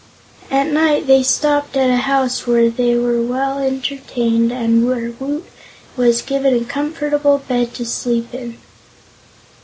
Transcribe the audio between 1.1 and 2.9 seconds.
stopped at a house where